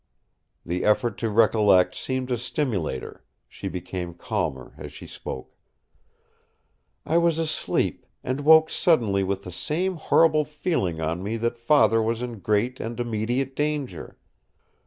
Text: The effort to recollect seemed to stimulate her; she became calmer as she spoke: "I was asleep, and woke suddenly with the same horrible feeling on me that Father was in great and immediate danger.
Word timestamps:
The 0.65 0.83
effort 0.83 1.19
to 1.19 1.29
recollect 1.29 1.93
seemed 1.93 2.29
to 2.29 2.37
stimulate 2.39 3.03
her; 3.03 3.23
she 3.47 3.67
became 3.67 4.15
calmer 4.15 4.73
as 4.75 4.91
she 4.91 5.05
spoke: 5.05 5.53
"I 7.05 7.19
was 7.19 7.37
asleep, 7.37 8.07
and 8.23 8.41
woke 8.41 8.71
suddenly 8.71 9.23
with 9.23 9.43
the 9.43 9.51
same 9.51 9.97
horrible 9.97 10.43
feeling 10.43 10.99
on 10.99 11.21
me 11.21 11.37
that 11.37 11.59
Father 11.59 12.01
was 12.01 12.23
in 12.23 12.39
great 12.39 12.79
and 12.79 12.99
immediate 12.99 13.55
danger. 13.55 14.17